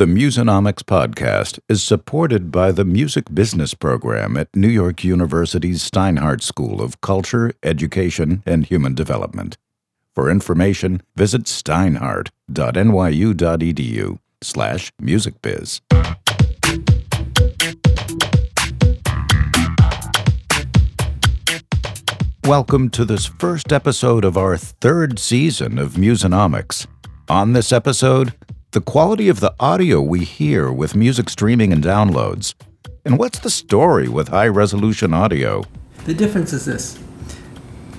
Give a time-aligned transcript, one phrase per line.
[0.00, 6.40] The Musonomics podcast is supported by the Music Business Program at New York University's Steinhardt
[6.40, 9.58] School of Culture, Education, and Human Development.
[10.14, 15.80] For information, visit steinhardt.nyu.edu slash musicbiz.
[22.46, 26.86] Welcome to this first episode of our third season of Musonomics.
[27.28, 28.32] On this episode,
[28.72, 32.54] the quality of the audio we hear with music streaming and downloads.
[33.04, 35.64] And what's the story with high resolution audio?
[36.04, 36.96] The difference is this.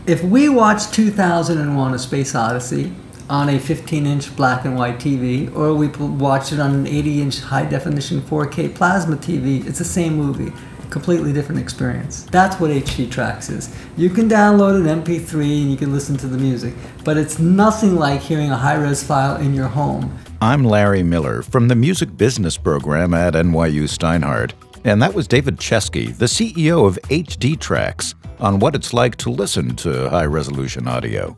[0.08, 2.94] If we watch 2001 A Space Odyssey
[3.30, 7.22] on a 15 inch black and white TV, or we watch it on an 80
[7.22, 10.54] inch high definition 4K plasma TV, it's the same movie.
[10.90, 12.24] Completely different experience.
[12.32, 13.76] That's what HD Tracks is.
[13.98, 17.98] You can download an MP3 and you can listen to the music, but it's nothing
[17.98, 20.18] like hearing a high res file in your home.
[20.44, 25.58] I'm Larry Miller from the Music Business Program at NYU Steinhardt, and that was David
[25.58, 30.88] Chesky, the CEO of HD Tracks, on what it's like to listen to high resolution
[30.88, 31.38] audio.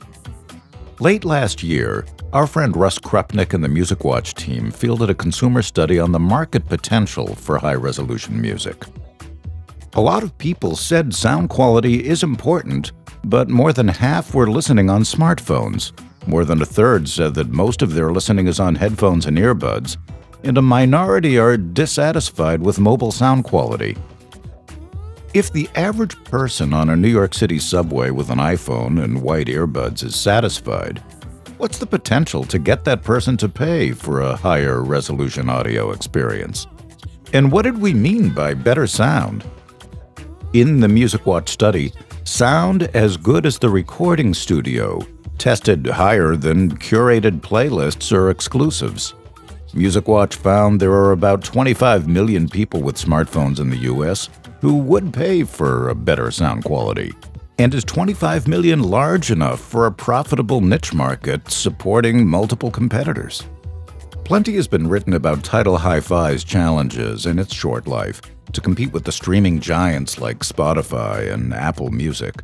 [1.01, 5.99] Late last year, our friend Russ Crupnick and the MusicWatch team fielded a consumer study
[5.99, 8.85] on the market potential for high resolution music.
[9.95, 12.93] A lot of people said sound quality is important,
[13.25, 15.91] but more than half were listening on smartphones,
[16.27, 19.97] more than a third said that most of their listening is on headphones and earbuds,
[20.43, 23.97] and a minority are dissatisfied with mobile sound quality.
[25.33, 29.47] If the average person on a New York City subway with an iPhone and white
[29.47, 30.99] earbuds is satisfied,
[31.57, 36.67] what's the potential to get that person to pay for a higher resolution audio experience?
[37.33, 39.43] And what did we mean by better sound?
[40.53, 41.93] In the MusicWatch study,
[42.25, 44.99] sound as good as the recording studio
[45.37, 49.13] tested higher than curated playlists or exclusives.
[49.73, 54.29] MusicWatch found there are about 25 million people with smartphones in the US
[54.61, 57.11] who would pay for a better sound quality.
[57.57, 63.43] And is 25 million large enough for a profitable niche market supporting multiple competitors?
[64.23, 68.21] Plenty has been written about Tidal Hi Fi's challenges in its short life
[68.53, 72.41] to compete with the streaming giants like Spotify and Apple Music.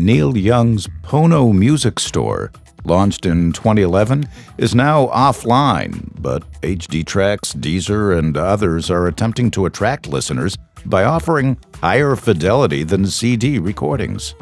[0.00, 2.52] Neil Young's Pono Music Store,
[2.84, 9.66] launched in 2011, is now offline, but HD Tracks, Deezer, and others are attempting to
[9.66, 14.36] attract listeners by offering higher fidelity than CD recordings.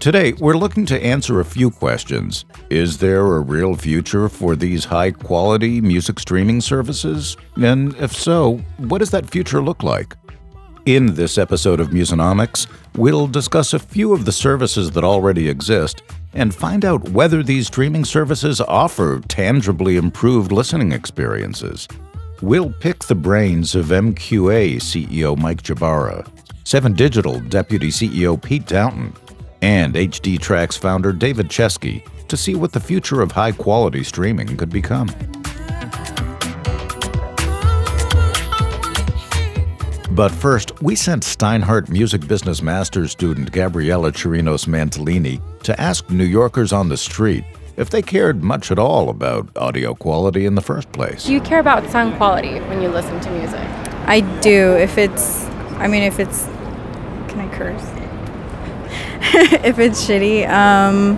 [0.00, 2.44] Today, we're looking to answer a few questions.
[2.68, 7.36] Is there a real future for these high quality music streaming services?
[7.56, 10.16] And if so, what does that future look like?
[10.88, 12.66] In this episode of Musonomics,
[12.96, 17.66] we'll discuss a few of the services that already exist and find out whether these
[17.66, 21.86] streaming services offer tangibly improved listening experiences.
[22.40, 26.26] We'll pick the brains of MQA CEO Mike Jbara,
[26.64, 29.12] 7 Digital Deputy CEO Pete Downton,
[29.60, 34.56] and HD Tracks founder David Chesky to see what the future of high quality streaming
[34.56, 35.10] could become.
[40.18, 46.24] But first, we sent Steinhardt Music Business Masters student Gabriella Chirinos Mantellini to ask New
[46.24, 47.44] Yorkers on the street
[47.76, 51.26] if they cared much at all about audio quality in the first place.
[51.26, 53.60] Do you care about sound quality when you listen to music?
[54.08, 54.72] I do.
[54.72, 55.44] If it's,
[55.76, 56.46] I mean, if it's,
[57.28, 57.84] can I curse?
[59.62, 61.16] if it's shitty, um,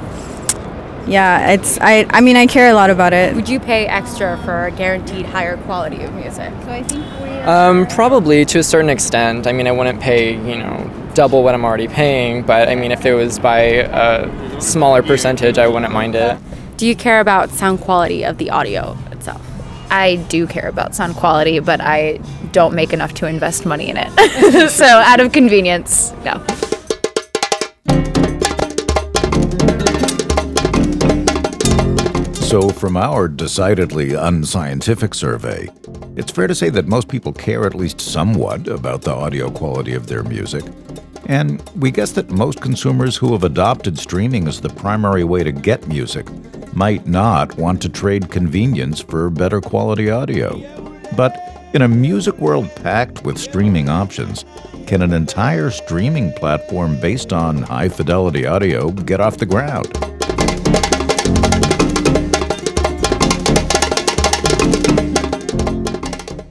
[1.06, 3.34] yeah, it's I I mean I care a lot about it.
[3.34, 6.52] Would you pay extra for a guaranteed higher quality of music?
[6.64, 7.06] So I think
[7.46, 9.46] um, probably to a certain extent.
[9.46, 12.92] I mean, I wouldn't pay you know double what I'm already paying, but I mean
[12.92, 16.38] if it was by a smaller percentage, I wouldn't mind it.
[16.76, 19.42] Do you care about sound quality of the audio itself?
[19.90, 22.20] I do care about sound quality, but I
[22.52, 24.70] don't make enough to invest money in it.
[24.70, 26.42] so out of convenience, no.
[32.50, 35.68] So, from our decidedly unscientific survey,
[36.16, 39.94] it's fair to say that most people care at least somewhat about the audio quality
[39.94, 40.64] of their music.
[41.26, 45.52] And we guess that most consumers who have adopted streaming as the primary way to
[45.52, 46.26] get music
[46.74, 50.58] might not want to trade convenience for better quality audio.
[51.16, 51.36] But
[51.72, 54.44] in a music world packed with streaming options,
[54.86, 60.19] can an entire streaming platform based on high fidelity audio get off the ground?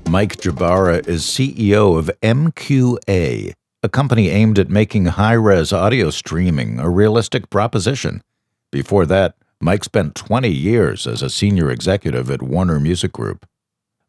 [0.09, 3.53] Mike Jbara is CEO of MQA,
[3.83, 8.23] a company aimed at making high res audio streaming a realistic proposition.
[8.71, 13.45] Before that, Mike spent 20 years as a senior executive at Warner Music Group.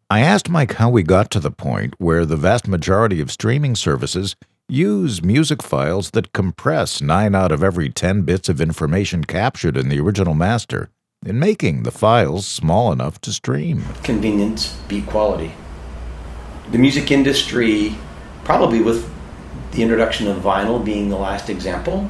[0.08, 3.76] I asked Mike how we got to the point where the vast majority of streaming
[3.76, 4.37] services
[4.70, 9.91] use music files that compress 9 out of every 10 bits of information captured in
[9.91, 10.88] the original master
[11.26, 13.85] in making the files small enough to stream.
[14.02, 15.52] Convenience beat quality.
[16.70, 17.96] The music industry,
[18.44, 19.11] probably with
[19.72, 22.08] the introduction of vinyl being the last example,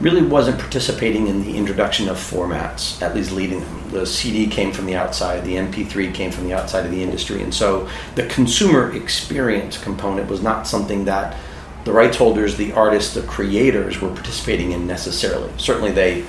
[0.00, 3.90] really wasn't participating in the introduction of formats, at least leading them.
[3.90, 7.42] The CD came from the outside, the MP3 came from the outside of the industry,
[7.42, 11.36] and so the consumer experience component was not something that
[11.84, 15.50] the rights holders, the artists, the creators were participating in necessarily.
[15.56, 16.24] Certainly they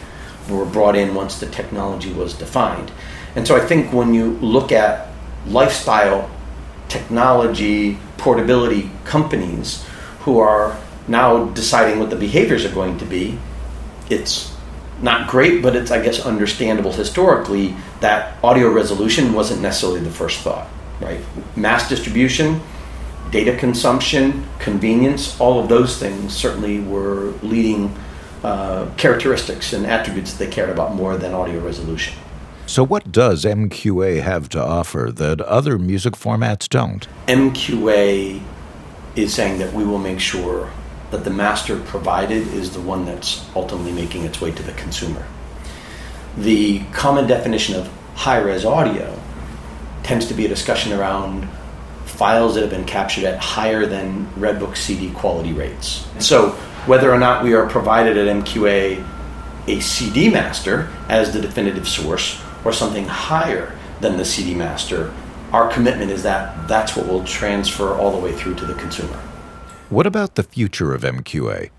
[0.50, 2.92] were brought in once the technology was defined.
[3.36, 5.10] And so I think when you look at
[5.48, 6.30] lifestyle,
[6.89, 9.86] technology, portability companies
[10.21, 10.77] who are
[11.07, 13.39] now deciding what the behaviors are going to be,
[14.09, 14.56] it's
[15.01, 20.41] not great, but it's, I guess, understandable historically that audio resolution wasn't necessarily the first
[20.41, 20.68] thought,
[21.00, 21.19] right?
[21.56, 22.62] Mass distribution,
[23.31, 27.95] data consumption, convenience, all of those things certainly were leading
[28.44, 32.18] uh, characteristics and attributes they cared about more than audio resolution.
[32.69, 37.07] So, what does MQA have to offer that other music formats don't?
[37.25, 38.44] MQA
[39.16, 40.71] is saying that we will make sure
[41.10, 45.25] that the master provided is the one that's ultimately making its way to the consumer.
[46.38, 49.19] The common definition of high res audio
[50.04, 51.50] tends to be a discussion around
[52.06, 56.07] files that have been captured at higher than Redbook CD quality rates.
[56.19, 56.50] So,
[56.86, 59.04] whether or not we are provided at MQA
[59.65, 65.14] a CD master as the definitive source or something higher than the CD master,
[65.52, 69.20] our commitment is that that's what will transfer all the way through to the consumer.
[69.90, 71.72] What about the future of MQA?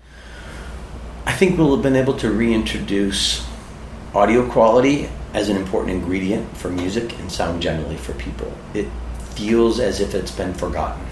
[1.25, 3.47] I think we'll have been able to reintroduce
[4.13, 8.51] audio quality as an important ingredient for music and sound generally for people.
[8.73, 8.87] It
[9.35, 11.05] feels as if it's been forgotten.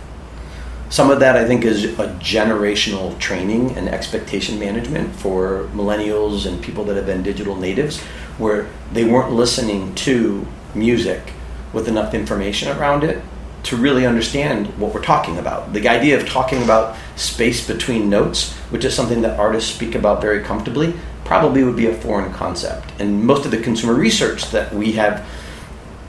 [0.89, 6.63] Some of that, I think, is a generational training and expectation management for millennials and
[6.63, 7.99] people that have been digital natives,
[8.39, 11.33] where they weren't listening to music
[11.73, 13.23] with enough information around it
[13.61, 15.73] to really understand what we're talking about.
[15.73, 20.21] The idea of talking about space between notes, which is something that artists speak about
[20.21, 22.91] very comfortably, probably would be a foreign concept.
[22.99, 25.27] And most of the consumer research that we have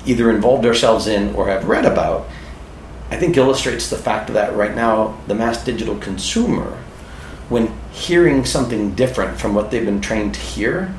[0.06, 2.26] either involved ourselves in or have read about,
[3.10, 6.78] I think illustrates the fact that right now the mass digital consumer,
[7.48, 10.94] when hearing something different from what they've been trained to hear,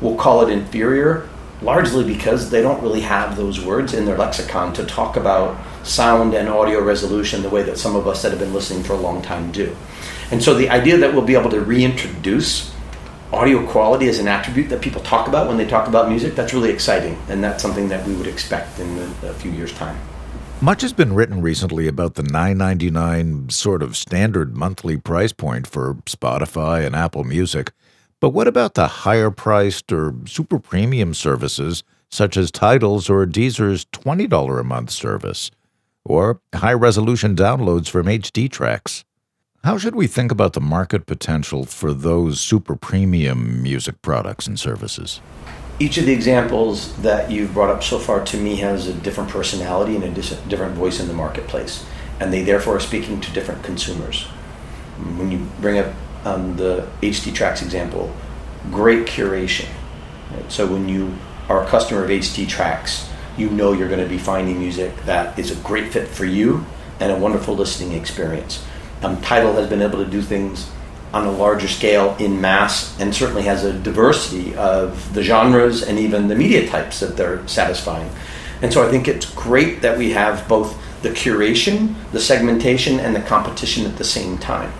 [0.00, 1.28] will call it inferior
[1.62, 6.34] largely because they don't really have those words in their lexicon to talk about sound
[6.34, 8.98] and audio resolution the way that some of us that have been listening for a
[8.98, 9.74] long time do.
[10.30, 12.74] And so the idea that we'll be able to reintroduce
[13.32, 16.52] audio quality as an attribute that people talk about when they talk about music, that's
[16.52, 17.18] really exciting.
[17.28, 19.98] And that's something that we would expect in a, few years' time.
[20.66, 25.94] Much has been written recently about the 9.99 sort of standard monthly price point for
[26.06, 27.70] Spotify and Apple Music.
[28.18, 33.84] But what about the higher priced or super premium services such as Tidal's or Deezer's
[33.84, 35.52] $20 a month service?
[36.04, 39.04] Or high resolution downloads from HD tracks?
[39.62, 44.58] How should we think about the market potential for those super premium music products and
[44.58, 45.20] services?
[45.78, 49.28] Each of the examples that you've brought up so far to me has a different
[49.28, 51.84] personality and a different voice in the marketplace,
[52.18, 54.22] and they therefore are speaking to different consumers.
[55.18, 55.92] When you bring up
[56.24, 58.10] um, the HD Tracks example,
[58.70, 59.68] great curation.
[60.30, 60.50] Right?
[60.50, 61.14] So when you
[61.50, 65.38] are a customer of HD Tracks, you know you're going to be finding music that
[65.38, 66.64] is a great fit for you
[67.00, 68.64] and a wonderful listening experience.
[69.02, 70.70] Um, Tidal has been able to do things
[71.12, 75.98] on a larger scale in mass and certainly has a diversity of the genres and
[75.98, 78.10] even the media types that they're satisfying.
[78.62, 83.14] And so I think it's great that we have both the curation, the segmentation, and
[83.14, 84.72] the competition at the same time.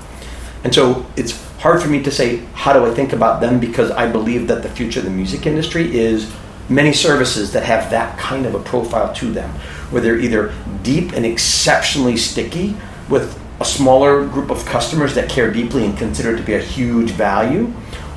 [0.65, 3.61] And so it's hard for me to say, how do I think about them?
[3.61, 6.33] Because I believe that the future of the music industry is
[6.69, 9.51] many services that have that kind of a profile to them,
[9.91, 10.53] where they're either
[10.83, 12.77] deep and exceptionally sticky
[13.09, 16.61] with a smaller group of customers that care deeply and consider it to be a
[16.61, 17.73] huge value,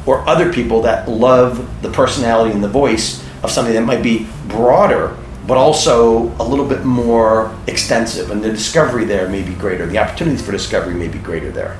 [0.05, 4.27] or other people that love the personality and the voice of something that might be
[4.47, 5.15] broader
[5.49, 9.87] but also a little bit more extensive, and the discovery there may be greater.
[9.87, 11.75] The opportunities for discovery may be greater there.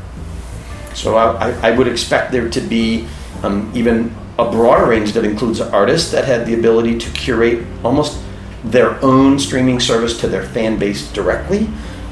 [0.95, 3.07] So I, I would expect there to be
[3.43, 8.19] um, even a broader range that includes artists that had the ability to curate almost
[8.63, 11.69] their own streaming service to their fan base directly,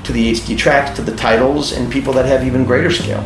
[0.08, 3.26] to the HD tracks, to the Tidals, and people that have even greater scale.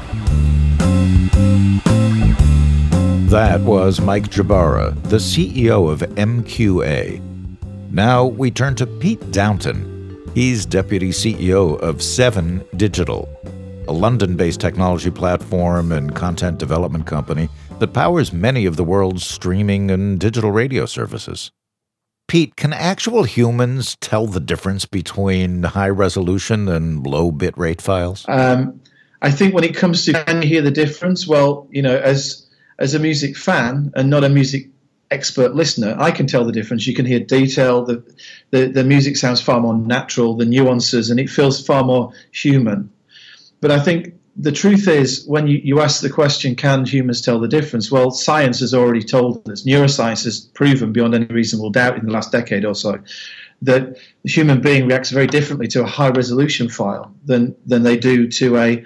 [3.30, 7.22] That was Mike Jbara, the CEO of MQA.
[7.92, 9.92] Now we turn to Pete Downton,
[10.34, 13.30] He's deputy CEO of Seven Digital,
[13.88, 17.48] a London based technology platform and content development company
[17.80, 21.52] that powers many of the world's streaming and digital radio services.
[22.32, 28.24] Pete, can actual humans tell the difference between high resolution and low bitrate files?
[28.30, 28.80] Um,
[29.22, 31.28] I think when it comes to can you hear the difference?
[31.28, 32.48] Well, you know, as
[32.80, 34.70] as a music fan and not a music
[35.12, 36.88] expert listener, I can tell the difference.
[36.88, 37.84] You can hear detail.
[37.84, 38.02] The,
[38.52, 40.38] the the music sounds far more natural.
[40.38, 42.90] The nuances, and it feels far more human.
[43.60, 47.40] But I think the truth is, when you, you ask the question, can humans tell
[47.40, 47.92] the difference?
[47.92, 52.12] Well, science has already told us, neuroscience has proven beyond any reasonable doubt in the
[52.12, 53.00] last decade or so,
[53.64, 57.98] that the human being reacts very differently to a high resolution file than, than they
[57.98, 58.86] do to a,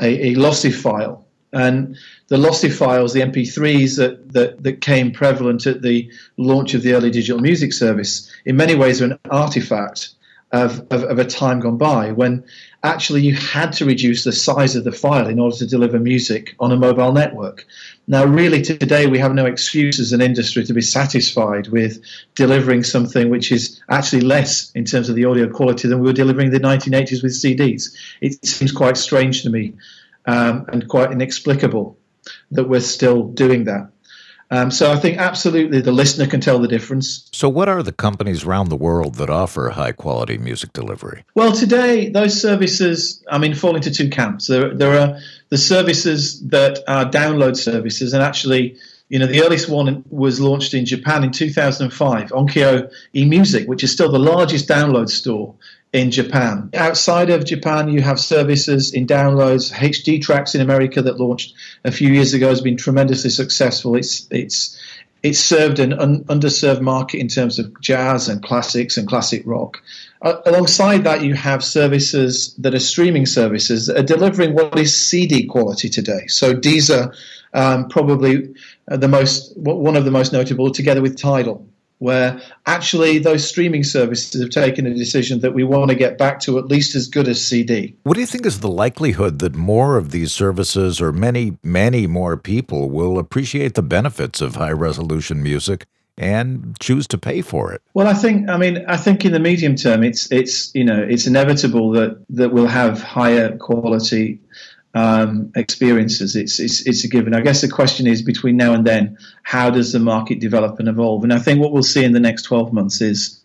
[0.00, 1.24] a, a lossy file.
[1.52, 1.96] And
[2.28, 6.94] the lossy files, the MP3s that, that, that came prevalent at the launch of the
[6.94, 10.10] early digital music service, in many ways are an artifact
[10.54, 12.44] of, of, of, a time gone by when
[12.84, 16.54] actually you had to reduce the size of the file in order to deliver music
[16.60, 17.66] on a mobile network.
[18.06, 22.00] Now, really, today we have no excuse as an industry to be satisfied with
[22.36, 26.12] delivering something which is actually less in terms of the audio quality than we were
[26.12, 27.92] delivering in the 1980s with CDs.
[28.20, 29.72] It seems quite strange to me
[30.26, 31.98] um, and quite inexplicable
[32.52, 33.90] that we're still doing that.
[34.50, 37.28] Um, so I think absolutely the listener can tell the difference.
[37.32, 41.24] So, what are the companies around the world that offer high quality music delivery?
[41.34, 44.46] Well, today those services, I mean, fall into two camps.
[44.46, 48.76] There, there are the services that are download services, and actually,
[49.08, 53.92] you know, the earliest one was launched in Japan in 2005, Onkyo eMusic, which is
[53.92, 55.54] still the largest download store
[55.94, 56.70] in Japan.
[56.74, 59.72] Outside of Japan, you have services in downloads.
[59.72, 63.94] HD Tracks in America that launched a few years ago has been tremendously successful.
[63.94, 64.76] It's it's
[65.22, 69.80] it's served an un- underserved market in terms of jazz and classics and classic rock.
[70.20, 74.96] Uh, alongside that, you have services that are streaming services that are delivering what is
[74.96, 76.26] CD quality today.
[76.26, 77.14] So Deezer,
[77.54, 78.52] um, probably
[78.88, 81.64] the most one of the most notable, together with Tidal
[82.04, 86.38] where actually those streaming services have taken a decision that we want to get back
[86.40, 87.96] to at least as good as CD.
[88.02, 92.06] What do you think is the likelihood that more of these services or many, many
[92.06, 95.86] more people will appreciate the benefits of high resolution music?
[96.16, 97.82] and choose to pay for it.
[97.92, 101.02] Well, I think I mean I think in the medium term it's it's you know
[101.02, 104.38] it's inevitable that that we'll have higher quality
[104.94, 106.36] um, experiences.
[106.36, 107.34] It's, it's, it's a given.
[107.34, 110.88] I guess the question is between now and then, how does the market develop and
[110.88, 111.24] evolve?
[111.24, 113.42] And I think what we'll see in the next 12 months is,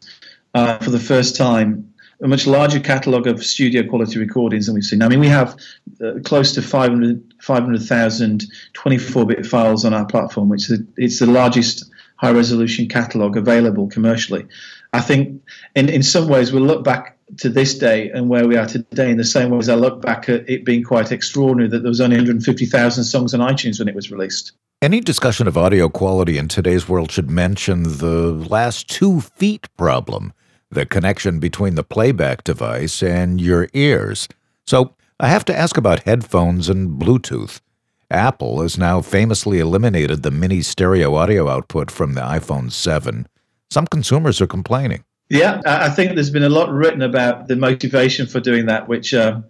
[0.53, 4.84] uh, for the first time, a much larger catalogue of studio quality recordings than we've
[4.84, 5.01] seen.
[5.01, 5.58] I mean, we have
[6.03, 11.27] uh, close to 500,000 500, 24 bit files on our platform, which is it's the
[11.27, 14.46] largest high resolution catalogue available commercially.
[14.91, 15.41] I think
[15.75, 19.12] in, in some ways we'll look back to this day and where we are today
[19.12, 21.89] in the same way as I look back at it being quite extraordinary that there
[21.89, 24.53] was only 150,000 songs on iTunes when it was released.
[24.81, 30.33] Any discussion of audio quality in today's world should mention the last two feet problem,
[30.71, 34.27] the connection between the playback device and your ears.
[34.65, 37.59] So I have to ask about headphones and Bluetooth.
[38.09, 43.27] Apple has now famously eliminated the mini stereo audio output from the iPhone 7.
[43.69, 45.03] Some consumers are complaining.
[45.29, 49.13] Yeah, I think there's been a lot written about the motivation for doing that, which
[49.13, 49.45] um,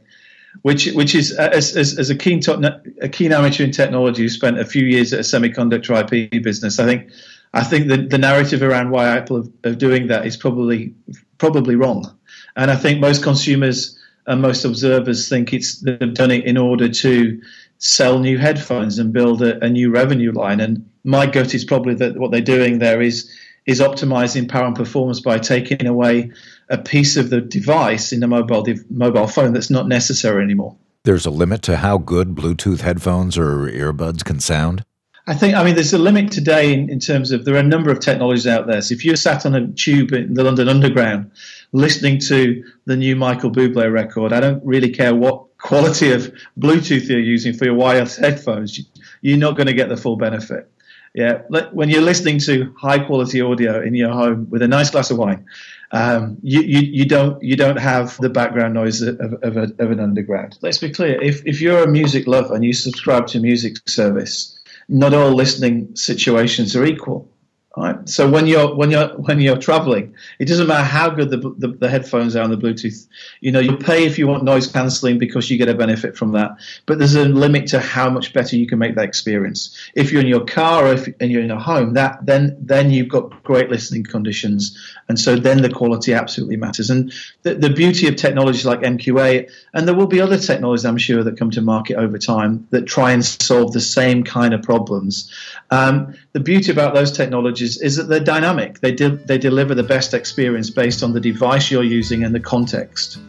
[0.62, 4.24] which which is uh, as, as, as, a keen to, a keen amateur in technology
[4.24, 6.80] who spent a few years at a semiconductor IP business.
[6.80, 7.10] I think
[7.54, 10.94] I think the, the narrative around why Apple are doing that is probably
[11.38, 12.14] probably wrong,
[12.58, 16.90] and I think most consumers and most observers think it's they've done it in order
[16.90, 17.42] to
[17.78, 20.60] sell new headphones and build a, a new revenue line.
[20.60, 23.32] And my gut is probably that what they're doing there is
[23.70, 26.32] is optimizing power and performance by taking away
[26.70, 30.76] a piece of the device in a mobile mobile phone that's not necessary anymore.
[31.04, 34.84] There's a limit to how good Bluetooth headphones or earbuds can sound.
[35.28, 37.64] I think, I mean, there's a limit today in, in terms of there are a
[37.64, 38.82] number of technologies out there.
[38.82, 41.30] So if you're sat on a tube in the London Underground
[41.72, 47.08] listening to the new Michael Bublé record, I don't really care what quality of Bluetooth
[47.08, 48.80] you're using for your wireless headphones,
[49.22, 50.72] you're not going to get the full benefit.
[51.14, 55.10] Yeah, when you're listening to high quality audio in your home with a nice glass
[55.10, 55.46] of wine,
[55.92, 59.92] um, you, you, you, don't you don't have the background noise of, of, a, of,
[59.92, 60.58] an underground.
[60.62, 63.78] Let's be clear: if if you're a music lover and you subscribe to a music
[63.88, 67.29] service, not all listening situations are equal.
[67.78, 68.10] Right?
[68.10, 71.68] So when you're when you're when you're traveling, it doesn't matter how good the, the,
[71.80, 73.08] the headphones are and the Bluetooth.
[73.42, 76.32] You know, you pay if you want noise cancelling because you get a benefit from
[76.32, 76.58] that.
[76.88, 79.78] But there's a limit to how much better you can make that experience.
[79.96, 82.90] If you're in your car or if and you're in a home, that then then
[82.90, 84.76] you've got great listening conditions,
[85.08, 86.90] and so then the quality absolutely matters.
[86.90, 90.98] And the, the beauty of technologies like MQA, and there will be other technologies I'm
[90.98, 94.64] sure that come to market over time that try and solve the same kind of
[94.64, 95.32] problems.
[95.70, 98.80] Um, the beauty about those technologies is that they're dynamic.
[98.80, 102.40] They de- they deliver the best experience based on the device you're using and the
[102.40, 103.20] context.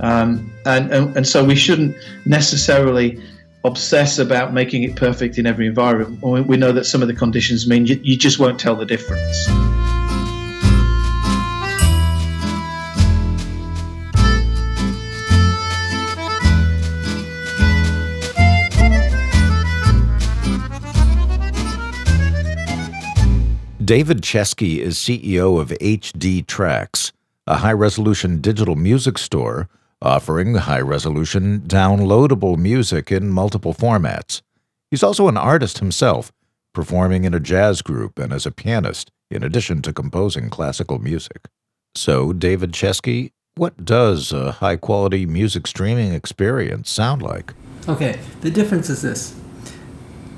[0.00, 3.20] Um, and, and and so we shouldn't necessarily
[3.64, 6.22] obsess about making it perfect in every environment.
[6.22, 9.48] We know that some of the conditions mean you, you just won't tell the difference.
[23.90, 27.10] David Chesky is CEO of HD Tracks,
[27.48, 29.68] a high resolution digital music store
[30.00, 34.42] offering high resolution downloadable music in multiple formats.
[34.92, 36.30] He's also an artist himself,
[36.72, 41.48] performing in a jazz group and as a pianist, in addition to composing classical music.
[41.96, 47.54] So, David Chesky, what does a high quality music streaming experience sound like?
[47.88, 49.34] Okay, the difference is this.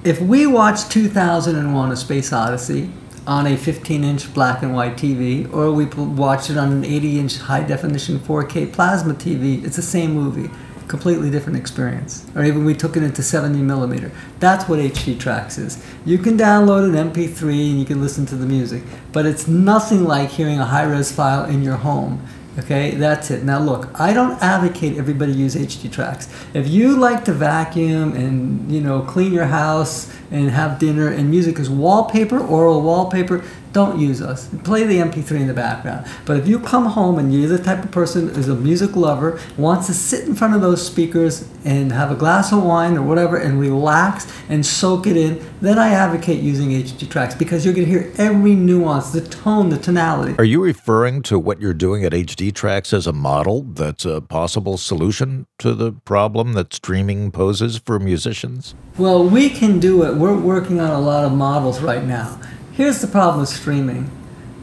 [0.04, 2.90] If we watch 2001 A Space Odyssey
[3.26, 7.18] on a 15 inch black and white TV, or we watch it on an 80
[7.18, 10.50] inch high definition 4K plasma TV, it's the same movie.
[10.88, 12.26] Completely different experience.
[12.34, 14.10] Or even we took it into 70 millimeter.
[14.40, 15.82] That's what HD Tracks is.
[16.04, 20.04] You can download an MP3 and you can listen to the music, but it's nothing
[20.04, 22.26] like hearing a high res file in your home.
[22.58, 23.44] Okay, that's it.
[23.44, 26.28] Now look, I don't advocate everybody use HD tracks.
[26.52, 31.30] If you like to vacuum and you know clean your house and have dinner and
[31.30, 33.42] music is wallpaper, aural wallpaper,
[33.72, 34.48] don't use us.
[34.64, 36.06] Play the MP3 in the background.
[36.24, 39.40] But if you come home and you're the type of person who's a music lover,
[39.56, 43.02] wants to sit in front of those speakers and have a glass of wine or
[43.02, 47.74] whatever and relax and soak it in, then I advocate using HD tracks because you're
[47.74, 50.34] going to hear every nuance, the tone, the tonality.
[50.38, 54.20] Are you referring to what you're doing at HD Tracks as a model that's a
[54.20, 58.74] possible solution to the problem that streaming poses for musicians?
[58.98, 60.16] Well, we can do it.
[60.16, 62.40] We're working on a lot of models right now.
[62.72, 64.04] Here's the problem with streaming.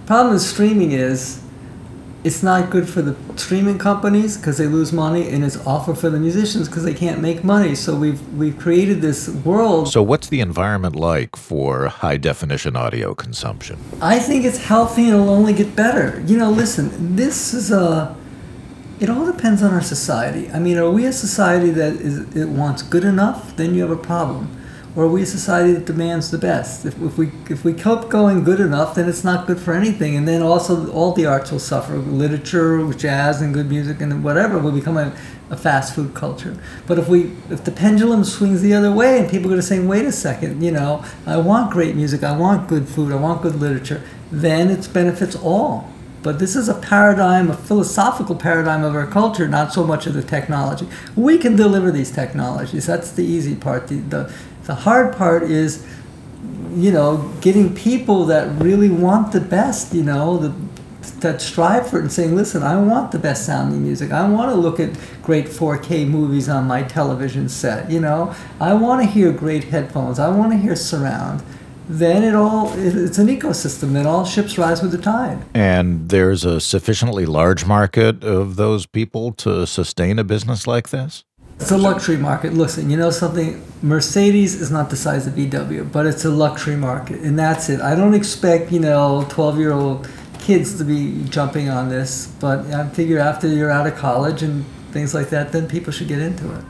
[0.01, 1.43] The problem with streaming is
[2.23, 6.09] it's not good for the streaming companies because they lose money, and it's awful for
[6.09, 7.75] the musicians because they can't make money.
[7.75, 9.89] So we've we've created this world.
[9.89, 13.77] So what's the environment like for high definition audio consumption?
[14.01, 16.21] I think it's healthy and it'll only get better.
[16.25, 18.15] You know, listen, this is a.
[18.99, 20.49] It all depends on our society.
[20.49, 23.55] I mean, are we a society that is it wants good enough?
[23.55, 24.58] Then you have a problem
[24.95, 26.85] or are we a society that demands the best?
[26.85, 30.15] If, if we if we keep going good enough, then it's not good for anything,
[30.15, 31.97] and then also all the arts will suffer.
[31.97, 35.15] Literature, jazz, and good music, and whatever will become a,
[35.49, 36.57] a fast food culture.
[36.87, 39.67] But if we if the pendulum swings the other way, and people are going to
[39.67, 43.17] say, "Wait a second, you know, I want great music, I want good food, I
[43.17, 45.87] want good literature," then it benefits all.
[46.21, 50.13] But this is a paradigm, a philosophical paradigm of our culture, not so much of
[50.13, 50.87] the technology.
[51.15, 52.87] We can deliver these technologies.
[52.87, 53.87] That's the easy part.
[53.87, 54.33] The, the,
[54.69, 55.83] the hard part is,
[56.75, 60.53] you know, getting people that really want the best, you know, the,
[61.21, 64.11] that strive for it and saying, listen, I want the best sounding music.
[64.11, 68.35] I want to look at great 4K movies on my television set, you know.
[68.61, 70.19] I want to hear great headphones.
[70.19, 71.41] I want to hear surround.
[71.87, 73.93] Then it all, it's an ecosystem.
[73.93, 75.43] Then all ships rise with the tide.
[75.55, 81.23] And there's a sufficiently large market of those people to sustain a business like this?
[81.59, 82.53] It's a luxury market.
[82.53, 83.61] Listen, you know something?
[83.81, 87.81] Mercedes is not the size of VW, but it's a luxury market, and that's it.
[87.81, 92.65] I don't expect you know twelve year old kids to be jumping on this, but
[92.73, 96.19] I figure after you're out of college and things like that, then people should get
[96.19, 96.63] into it.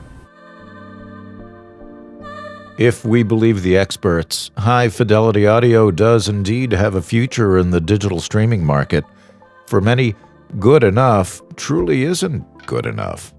[2.78, 7.82] If we believe the experts, high fidelity audio does indeed have a future in the
[7.82, 9.04] digital streaming market.
[9.67, 10.15] For many,
[10.60, 13.34] good enough truly isn't good enough.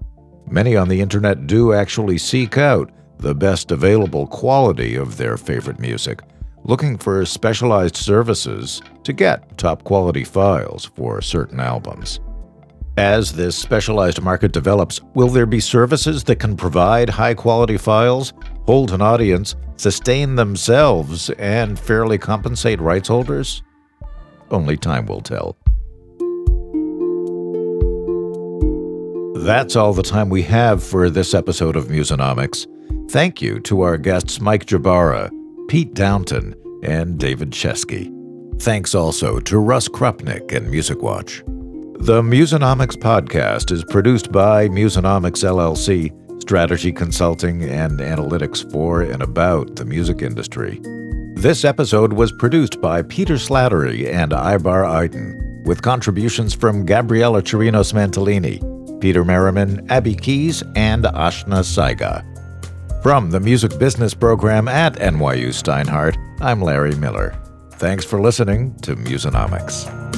[0.51, 5.79] Many on the internet do actually seek out the best available quality of their favorite
[5.79, 6.19] music,
[6.65, 12.19] looking for specialized services to get top quality files for certain albums.
[12.97, 18.33] As this specialized market develops, will there be services that can provide high quality files,
[18.65, 23.63] hold an audience, sustain themselves, and fairly compensate rights holders?
[24.49, 25.55] Only time will tell.
[29.41, 32.67] That's all the time we have for this episode of Musonomics.
[33.09, 35.31] Thank you to our guests Mike Jbara,
[35.67, 38.13] Pete Downton, and David Chesky.
[38.61, 41.43] Thanks also to Russ Crupnick and MusicWatch.
[42.05, 49.75] The Musonomics podcast is produced by Musonomics LLC, strategy consulting and analytics for and about
[49.75, 50.79] the music industry.
[51.33, 57.91] This episode was produced by Peter Slattery and Ibar Aydin, with contributions from Gabriella Chirinos
[57.91, 58.70] Mantellini,
[59.01, 62.23] Peter Merriman, Abby Keys, and Ashna Saiga.
[63.01, 67.35] From the Music Business Program at NYU Steinhardt, I'm Larry Miller.
[67.71, 70.10] Thanks for listening to Musonomics.